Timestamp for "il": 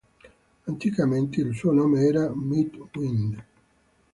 1.41-1.53